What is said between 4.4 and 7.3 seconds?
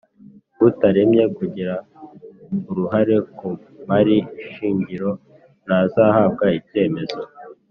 shingiro ntazahabwa icyemezo